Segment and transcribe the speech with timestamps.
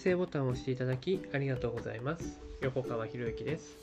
[0.00, 2.40] 生ボタンを押していただきありがとうございます。
[2.62, 3.76] 横川博之です。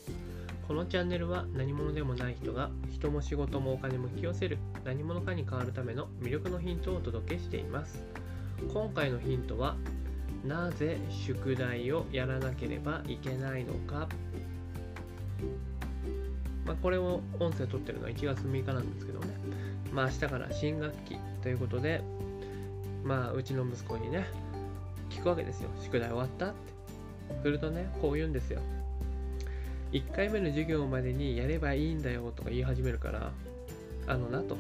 [0.68, 8.04] このチャンネルは何者でもない人が人も仕事もお金も引き寄せる何者かに変わるための魅力のヒントをお届けしています。
[8.74, 9.76] 今回のヒントは
[10.44, 14.10] なぜ宿題をやらなければいけないのか。
[16.66, 19.28] まあ、これを音声撮ってるのは1月6日なんですけどね。
[19.94, 22.02] まあ明日から新学期ということで
[23.04, 24.47] まあうちの息子にね
[25.28, 25.70] くわけですよ。
[25.82, 26.56] 宿題終わったって。
[27.44, 28.62] するとねこう言うんですよ。
[29.92, 33.32] 1回目の授業までにやればいいんだよとか言い始めるから
[34.08, 34.56] あのなと。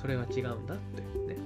[0.00, 1.34] それは違うんだって。
[1.34, 1.38] ね。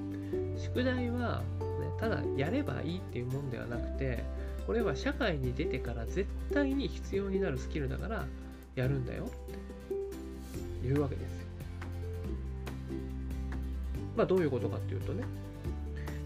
[0.58, 1.66] 宿題は、ね、
[2.00, 4.24] ただやればいいっていうもんではなくて
[4.66, 8.26] これは社会に出てから絶対に必要になるスキルだから
[8.74, 9.34] やるんだよって
[10.82, 11.38] 言うわけですよ。
[14.16, 15.22] まあどういうことかっていうとね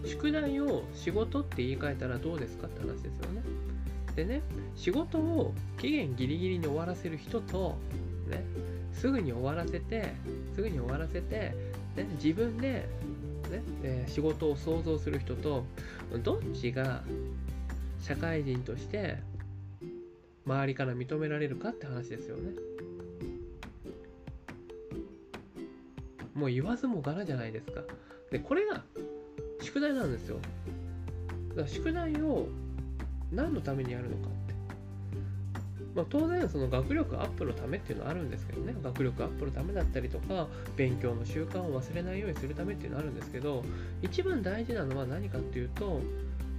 [0.05, 3.41] 宿題を仕事って言い換えたらどうですかって話ですよね。
[4.15, 4.41] でね、
[4.75, 7.77] 仕事を期限ギリギリに終わらせる人と、
[8.29, 8.43] ね、
[8.91, 10.13] すぐに終わらせて、
[10.53, 11.53] すぐに終わらせて、
[11.95, 12.87] ね、自分で、
[13.49, 15.65] ねえ、仕事を想像する人と、
[16.23, 17.03] どっちが
[17.99, 19.17] 社会人として
[20.45, 22.51] 周りから認められるかって話ですよね。
[26.35, 27.81] もう言わずもがなじゃないですか。
[28.31, 28.83] で、これが
[29.73, 30.37] 宿題なんですよ。
[31.49, 32.47] だから宿題を
[33.31, 34.53] 何のためにやるのかって。
[35.95, 43.63] まあ、当然その学力アップのためっていうのはあるんですけどね学力アップのためだったりとか勉強の習慣を忘れないようにするためっていうのはあるんですけど
[44.01, 46.01] 一番大事なのは何かっていうと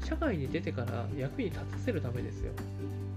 [0.04, 2.52] 社会に出てから役に立たせるためですよ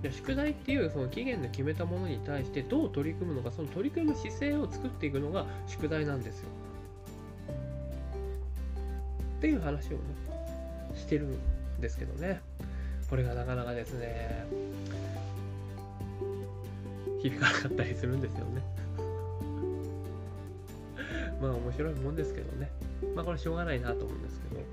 [0.09, 6.49] 宿題っていうその期限の決めたものに対してどう取り組むのかその取り組む姿勢を作っていくのが宿題なんですよ
[9.37, 9.97] っていう話をね
[10.95, 11.37] してるん
[11.79, 12.41] ですけどね。
[13.09, 14.45] これがなかなかですね
[17.21, 18.61] 響かなかったりするんですよね。
[21.41, 22.69] まあ面白いもんですけどね。
[23.15, 24.65] まあこれしょうがないなと思うんですけど、ね、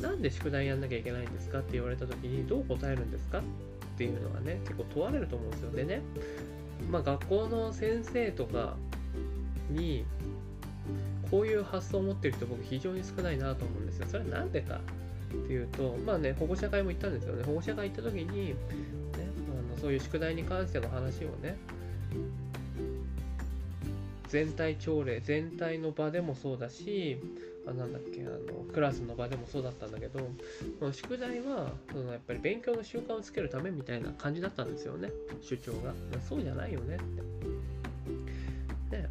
[0.00, 3.40] なんで宿題やんなきゃいけないんですかって言われた時にどう答えるんですか？
[3.40, 3.42] っ
[3.98, 5.70] ていうのはね結構問われると思うんですよ。
[5.72, 6.00] でね。
[6.90, 8.76] まあ学校の先生とか
[9.70, 10.04] に
[11.30, 14.06] こういう発想を持ってる人僕非常に少ないなと思うんですよ。
[14.08, 17.44] それは何でかっていうと、まあね、保護者会も行ったんですよね。
[17.44, 18.54] 保護者会行った時に、ね、
[19.68, 21.56] あのそういう宿題に関しての話をね、
[24.28, 27.18] 全体朝礼、全体の場でもそうだし、
[27.66, 30.20] あなんだっけあのクラスの場でもそうだったんだけど
[30.92, 35.10] 宿題はそのやっぱり勉強の習慣をつけるためみたいな感じだったんですよね
[35.40, 35.92] 主張が
[36.28, 37.33] そうじゃないよねって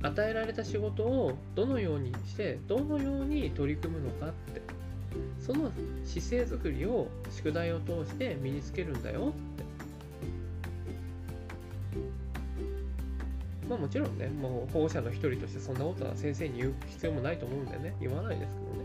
[0.03, 4.61] 与えられた仕事をどのようにしてどのように取り組むのかって。
[5.39, 5.71] その
[6.05, 9.63] 姿勢づくりを宿題を通して身につけるんだよって。
[13.69, 17.95] まあもちろんねもう保護者の一人としてそんなことは先生に言う必要もないと思うんでね。
[17.99, 18.83] 言わないですけどね。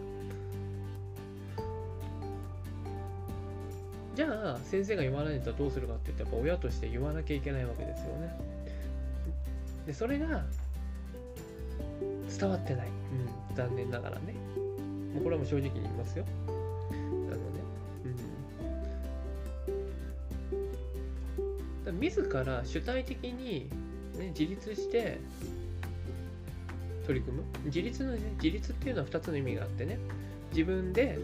[4.17, 8.37] じゃあ先生が言わないんだったらどうするかって言ったら親として言わなきゃいけないわけですよね。
[9.87, 10.45] でそれが
[12.39, 14.35] 伝わってない、うん、残念ながらね。
[15.15, 16.25] もうこれはもう正直に言いますよ。
[16.49, 17.43] あのね
[21.89, 22.01] うん。
[22.01, 23.69] 自ら主体的に、
[24.19, 25.19] ね、自立して
[27.07, 27.45] 取り組む。
[27.65, 29.99] 自立の、ね、自立っていうのは2つの意味があってね。
[30.53, 31.19] 自分で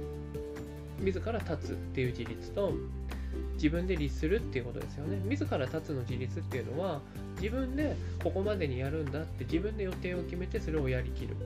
[1.01, 2.73] 自ら立つっていう自立と
[3.55, 5.21] 自分で律するっていうことですよね。
[5.25, 7.01] 自ら立つの自立っていうのは
[7.45, 11.37] 自分でここまでにやるんだって自分で予定を決めてそれをやりきる、ね、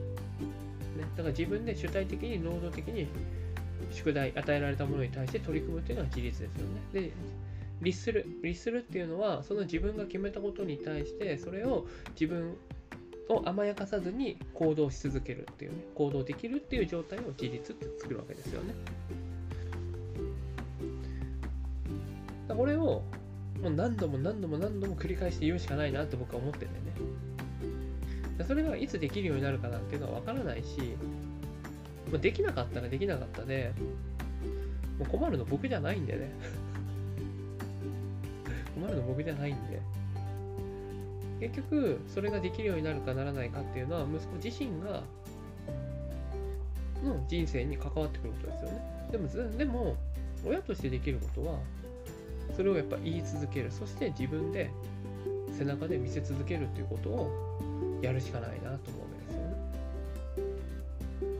[1.17, 3.09] だから自分で主体的に能動的に
[3.91, 7.09] 宿題与えられたものに対して取り組むっていうのは自立ですよね。
[7.09, 7.11] で
[7.81, 11.85] 律する律するっていうのはその自分が決めたことに対してそれを
[12.17, 12.55] 自分
[13.27, 18.73] を甘やかさずに行動し続けるっていうね行動できるっていう状態を自立って作るわけですよね。
[22.47, 23.03] これを
[23.61, 26.71] もう何度も何度も何度も繰り返して言うしかないなって僕は思っててね。
[28.47, 30.95] それがいつできるようになるかなんていうのは分からないし、
[32.09, 33.73] まあ、できなかったらできなかったで、
[34.97, 36.31] もう困るの僕じゃないんでね。
[38.75, 39.81] 困るの僕じゃないんで。
[41.39, 45.03] 結局、それができるようになるかならないかっていうのは、息子自身が、
[47.03, 49.09] の人生に関わってくることですよね。
[49.11, 49.95] でも、でも、
[50.45, 51.59] 親としてできることは、
[52.55, 53.71] それをやっぱ言い続ける。
[53.71, 54.69] そして自分で
[55.57, 59.41] 背中で見せ続けるっていうことをやるしかないなと思うわけですよ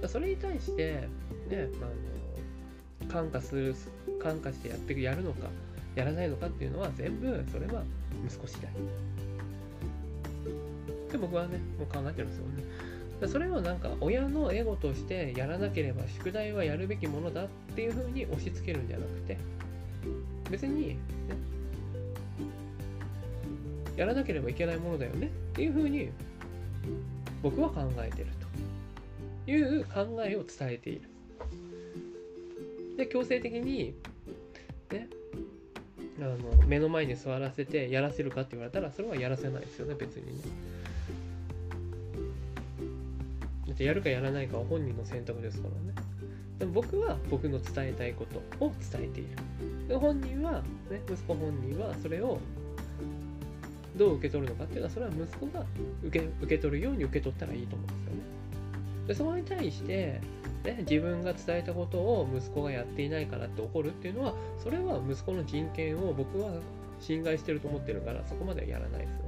[0.01, 0.07] ね。
[0.07, 1.07] それに対して
[1.49, 3.75] ね、あの感化する
[4.21, 5.47] 感化してやってやるのか
[5.95, 7.83] やらないのかっていうのは全部それは
[8.25, 8.71] 息子次第。
[11.11, 13.27] で僕はねもう考えてるんですよね。
[13.27, 19.37] それをなんか親のエゴとしてやらなければ宿題はやるべきものだっていうふうに押し付けるんじゃなくて
[20.49, 20.97] 別に、ね、
[23.95, 26.09] やらなければいけないものだよねっていうふうに
[27.41, 28.27] 僕は考えてる
[29.45, 31.01] という考えを伝えている。
[32.97, 33.95] で強制的に
[34.91, 35.07] ね
[36.19, 40.68] あの目の前に座らせてやらせるかって言われたらそれはやらせないですよね別にね。
[43.79, 45.95] だってやるかやらないかは本人の選択ですからね。
[46.59, 49.29] でも僕は僕の伝えたいことを伝えている。
[49.87, 50.61] で本人は、
[50.91, 52.39] ね、息子本人はそれを
[53.95, 55.65] どう受け取るのかっていうのはそれは息子が
[56.03, 58.21] 受け受け取るように受け取ったらいいと思うんですよね。
[59.07, 60.19] でそこに対して
[60.65, 66.51] ね、自分が伝えたことを息子がやっていないからって怒るっていうのはそれは息子の人権を僕は
[66.99, 69.23] 侵害してると思ってるからそこまではやらないですよ。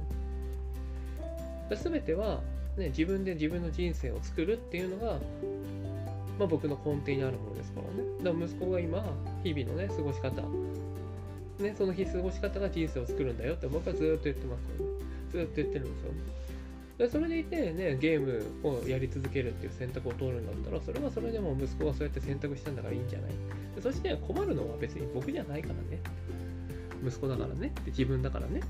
[1.70, 2.42] で全ては、
[2.76, 5.18] ね、自分で自分の人生を作るっていうのが、
[6.38, 8.08] まあ、僕の根底にあるものですからね。
[8.24, 9.04] だから息子が今
[9.44, 10.42] 日々のね過ごし方
[11.62, 14.92] ね、その日過ごし方が人生を作るんだよって僕はずっと言ってますよね。
[15.30, 16.12] ずっと言ってるんですよ。
[16.98, 23.30] でそれでいてね、ゲームをやり続けるっていう選択を通るんだったら、それはそれでも息子がそうやって選択したんだからいいんじゃない？
[23.76, 26.00] でそして困るのは別に僕じゃないからね。
[27.04, 28.62] 息子だからねって自分だからねっ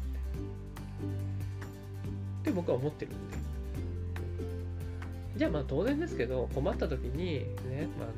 [2.45, 3.37] て僕は思ってるんで。
[5.43, 8.13] じゃあまあ当然ですけど、困った時にね、まあ、あ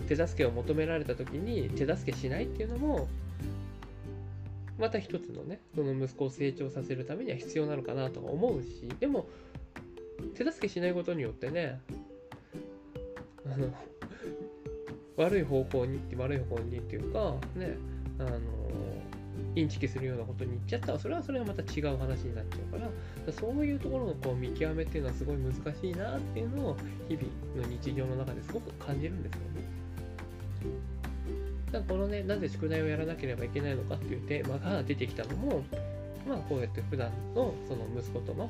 [0.00, 3.08] の手助けを求められた時に手助けしないっていうのも
[4.78, 9.26] また一つのねその息子を成長させるためには必要なのかなとか思うしでも
[10.36, 11.80] 手助けしないことによってね
[13.44, 13.74] あの
[15.16, 17.76] 悪い方向にって悪い方向にっていうかね
[18.20, 18.38] あの
[19.54, 22.84] インチキするようなことに言っちゃったらそれはそれはまた違う話になっちゃうか
[23.26, 26.76] らそういうところのこう見極めっていうのはすごい難しいなっていうのを
[27.08, 29.76] 日々の日常の中ですごく感じるんですよね。
[31.72, 35.64] だこのね、なぜ宿題をやらなければいけないのかっていうテーマが出てきたのも、
[36.28, 38.48] まあこうやって普段のその息子との、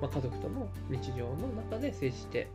[0.00, 2.48] まあ、家族との日常の中で接して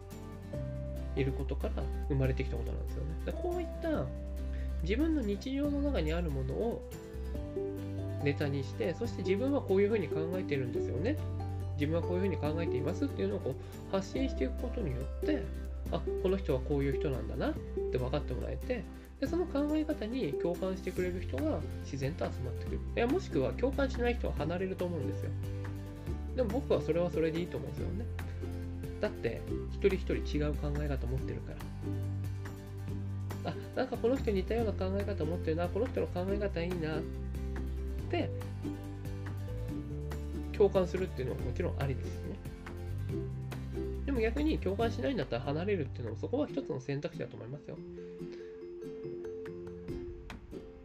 [1.15, 3.09] いることから生まれてきたことなんですよね。
[3.25, 4.05] だこういった
[4.83, 6.89] 自分の日常の中にあるものを
[8.23, 11.17] ネタにして、そして自分はこういうふうに考えてるんですよね。
[11.75, 15.43] 自分はこういうふうに考えていますっていうのをこう発信していくことによって、
[15.91, 17.53] あこの人はこういう人なんだなっ
[17.91, 18.83] て分かってもらえて
[19.21, 22.79] でその考え方に共感してくれる人が自然と集まってくる。
[22.95, 25.31] いやもしくは共感しない人は離れると思うんですよ。
[26.35, 28.05] でも僕はそれはそれでいいと思うんですよね。
[28.99, 29.41] だって
[29.71, 31.51] 一人一人違う考え方持ってるか
[33.43, 33.51] ら。
[33.51, 36.99] あなんかこの人似たような考え方持ってるなこの人の考え方いいな
[38.09, 38.29] て
[40.57, 42.37] 共感するっていうのはもちろんありですね
[44.05, 47.77] でも逆に共感しないんだったら離れるっていうのもそこは一つの選択肢だと思いますよ。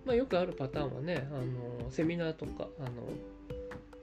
[0.04, 2.90] まあ、よくあるパターンはね、あのセミナーとか、あの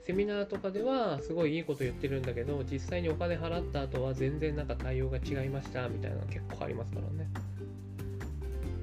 [0.02, 7.28] セミナーとかではすごいいいこと言ってるんだけど、実際にお金払った後は全然なんか対応が違いましたみたいなの結構ありますからね。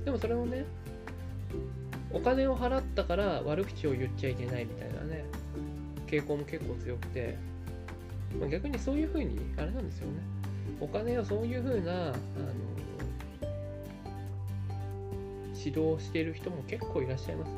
[0.06, 0.66] でもそれをね、
[2.12, 5.26] お金を払ったから悪口を言っちゃいけないみたいなね、
[6.08, 7.38] 傾向も結構強くて、
[8.40, 10.20] まあ、逆にそういうふうに、あれなんですよね。
[10.80, 12.16] お金をそういうふうな、あの、
[15.58, 17.56] 指導してる人も結構いらっしゃいますよ。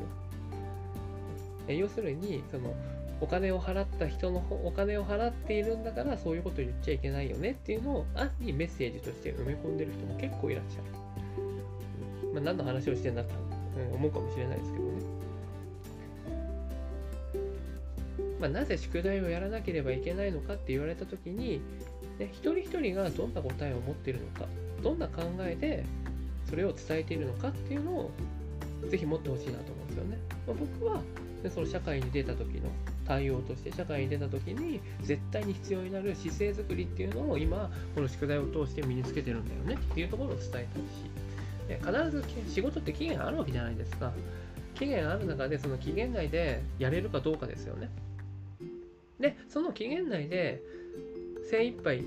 [1.74, 2.74] 要するに、その、
[3.20, 10.84] お金を払った人のお金を払っているんだからそういうこと言っちゃいけないよねっていうのを暗にメッセージとして埋め込んでる人も結構いらっしゃる。
[12.32, 13.49] まあ、何の話をしてんだと
[13.94, 14.90] 思うかもしれないですけどね。
[18.40, 21.60] まあ、なぜ宿題をやらなければいけないのかって言われた時に、
[22.18, 24.46] ね、一人一人がどんな答えを持っているのか
[24.82, 25.84] どんな考えで
[26.48, 28.10] それを伝えているのかっていうのを
[28.88, 30.18] ぜひ持ってほしいなと思うんですよね。
[30.46, 31.02] まあ、僕は
[31.42, 32.70] でその社会に出た時の
[33.06, 40.66] 対応として社会に出た時に絶対に必要になる姿勢づくりっていうのを今この宿題を通して身につけてるんだよねっていうところを伝えたい
[41.78, 44.12] し必ず仕事って期限あるわけじゃないですか
[44.74, 47.90] 期限ある中でその期限内でやれるかどうかですよね
[49.20, 50.62] で、その期限内で
[51.50, 52.02] 精一杯、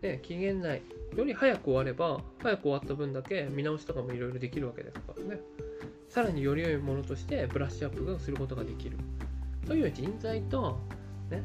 [0.00, 0.82] ね、期限内
[1.16, 5.40] より早く終われば、早く終わった分だけ見直しとかもいろいろできるわけですからね。
[6.08, 8.96] さらにより良いものとしてブラッシュアップをすることができる。
[9.66, 10.78] という人材と、
[11.30, 11.42] ね、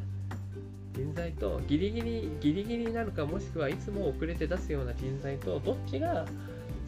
[0.93, 6.25] 人材とギリギリ、ギリギリになるか、もしくはいつも遅れて出すような人材と、どっちが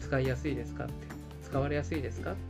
[0.00, 0.92] 使いやすいですかって。
[1.44, 2.40] 使われやすいですかって。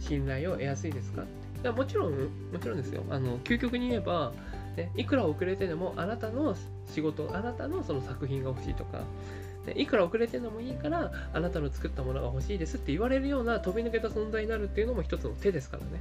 [0.00, 1.24] 信頼を得やすいですかっ
[1.62, 1.70] て。
[1.70, 3.02] もちろんもちろんですよ。
[3.10, 4.32] あの究極に言えば、
[4.76, 6.54] ね、いくら遅れてでもあなたの
[6.86, 9.00] 仕事あなたのその作品が欲しいとか
[9.74, 16.00] いくら遅れてでもいいからあなたの作ったものが欲しいですって言われるような飛び抜けた存在になるっていうのも一つの手ですからね。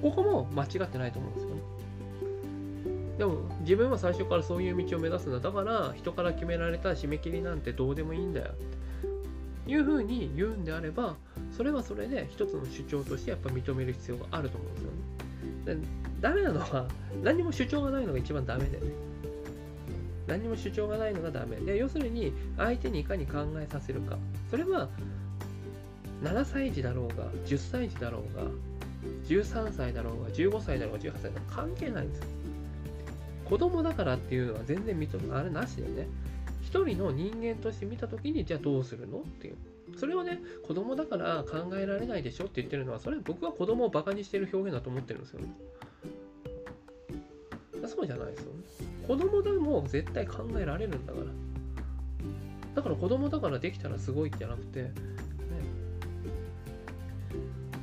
[0.00, 1.60] ここも間違ってないと思うんですよね。
[3.18, 5.40] でも自分は最初からそういう道を目指すんだ。
[5.40, 8.46] だから人から決められた締め切りなんてどうでもいいんだよ。
[8.46, 11.16] っていうふうに言うんであれば
[11.56, 15.82] それはそれで一つの主張としてやっぱ認める必要があると思うんですよね。
[15.82, 15.86] で
[16.20, 16.86] ダメなのは
[17.22, 18.78] 何も主張がないのが一番ダメで。
[18.78, 18.92] ね
[20.26, 21.56] 何も主張がないのがダメ。
[21.56, 24.16] で要するに相手にいかに考えさせるか。
[24.50, 24.88] それは
[26.22, 28.42] 7歳児だろうが10歳児だろうが
[29.26, 32.26] 13歳だろうが15歳だろうが18歳だろうが関係ないんですよ。
[33.50, 36.08] 子供だからっていうのは全然認めあれなしでね。
[36.62, 39.56] 一人の人間として見た時にじゃあどうするのっていう。
[39.98, 45.52] それをね子供だから考えられないでしょって言ってるのはそれ僕は子供をバカにしてる表現だと思ってるんですよね。
[47.88, 48.60] そうじゃないですよね。
[49.08, 51.26] 子供でも絶対考えられるんだから。
[52.76, 54.92] だから子供だからできたらすごいじゃなくて、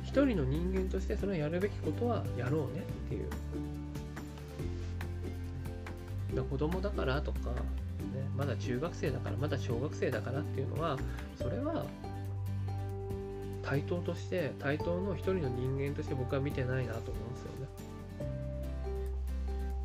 [0.02, 3.28] 一人の人間としてそれをやるべきことはやろうねっていう。
[6.36, 7.54] 子供だからとか、ね、
[8.36, 10.98] まだ中学生だからまだ小学生だからっていうのは
[11.40, 11.86] それは
[13.62, 17.68] 対等として対等の一人の人間として僕は見てないなと思うんですよね。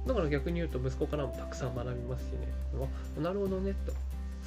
[0.07, 2.47] だから逆に言うと息子からもたくさん学びますしね。
[3.21, 3.93] なるほどねと。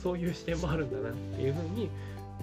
[0.02, 1.88] そういう視点もあるんだなっていうふうに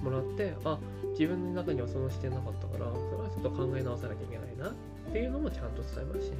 [0.01, 0.77] もらってあ
[1.11, 4.73] 自分の中にはその視点なかったからそれはちょっと考え直さなきゃいけないなっ
[5.11, 6.37] ていうのもちゃんと伝えますしね。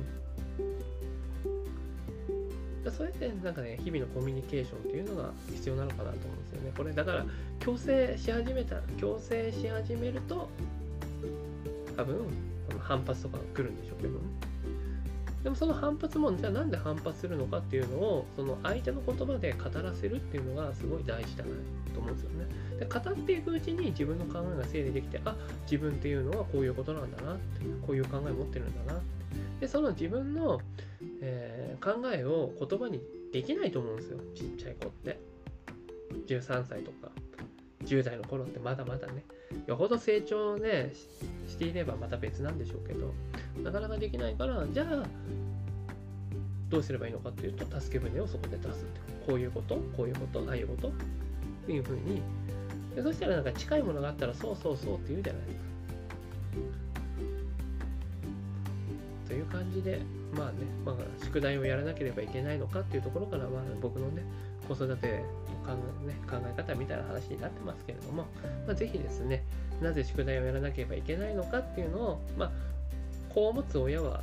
[2.95, 6.71] そうやってなんかね日々のコミュニケーションっていうのが必要なのかなと思うんですよね。
[6.77, 7.25] これだから
[7.59, 10.49] 強制し始めた強制し始めると
[11.97, 12.25] 多分
[12.79, 14.13] 反発とか来るんでしょうけど。
[14.13, 14.53] ね
[15.43, 21.49] でもその反発もじゃあなんで反発するのかっていうのをその相手の言葉で語らせるっていうのがすごい大事だな
[21.93, 22.45] と思うんですよね。
[22.79, 27.41] で語っていくうちに自分の考えが整理できてあ自分っていうのはこういうことなんだなって
[27.85, 29.01] こういう考え持ってるんだな
[29.59, 30.59] でその自分の、
[31.21, 31.52] えー、
[31.83, 33.01] 考えを言葉に
[33.33, 34.19] できないと思うんですよ。
[34.33, 35.19] ちっちゃい子って。
[36.27, 37.11] 13歳とか。
[37.83, 39.25] 10代の頃ってまだまだね。
[39.67, 40.93] よほど成長ね
[41.47, 43.13] していればまた別なんでしょうけど。
[43.61, 45.03] なかなかできないからじゃあ
[46.69, 49.01] どうすればいいのかっていうと助け舟をそこで出すって。
[49.27, 50.87] こういうことこういうことああいうこと。
[50.87, 50.91] っ
[51.65, 52.21] ていうふうに。
[52.95, 55.72] でそしたらなんか近いものがあったらそうそうそうって言うじゃないですか。
[59.33, 59.99] という感じで
[60.37, 60.53] まあね、
[60.85, 64.21] まあ、宿題をやらなければいけないのかっていうところから、まあ、僕のね
[64.67, 65.23] 子育ての
[65.65, 65.73] 考
[66.05, 68.27] え,、ね、考え方みたいな話になってますけれども、
[68.67, 69.43] まあ、ぜひですね
[69.81, 72.51] なぜ宿題をやらなければいけないのかっていうのを、まあ、
[73.33, 74.21] 子を持つ親は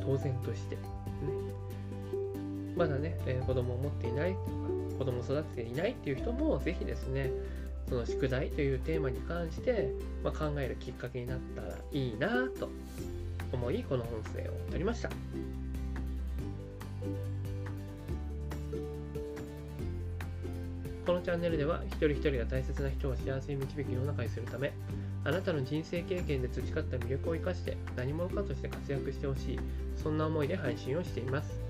[0.00, 0.82] 当然として、ね、
[2.74, 4.44] まだね、えー、子供を持っていないとか
[5.00, 7.30] 子供を育てていないっていう人もぜひですね
[7.90, 9.90] その宿題というテーマに関して、
[10.22, 12.70] まあ、考えるきっかけになったらいいなと
[13.54, 15.10] 思いこの音声を撮りました。
[21.06, 24.72] このチャンネルでは一人一人が大切な人を幸せに導く世の中にするため
[25.22, 29.58] あなたの人生経験で培った魅力を生かして何者かとして活躍してほしい
[30.02, 31.60] そんな思いで配信をしています。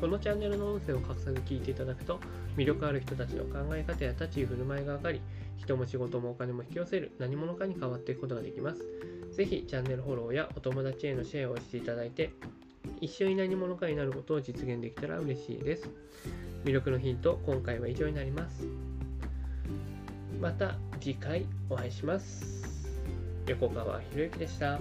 [0.00, 2.20] このチャンネルの音声を隠さず聞いていただくと
[2.56, 5.20] 魅力ある人たちの考え方や立ち居振る舞いが分かり
[5.56, 8.84] 人も仕事もお金も引き寄せる何者かに変わっていくことができます。
[9.36, 12.32] ぜひチャンネルフォローやお友達へのシェアをしていただいて
[13.00, 15.88] 一緒に何者かになることを実現できたら嬉しいです。
[16.64, 18.66] 魅力のヒント今回は以上になります。
[20.40, 22.66] また次回お会いします。
[23.46, 24.78] 横川博之でした。